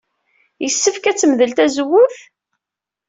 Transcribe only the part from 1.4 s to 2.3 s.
tazewwut?